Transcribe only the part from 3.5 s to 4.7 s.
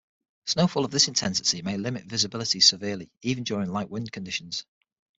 light wind conditions.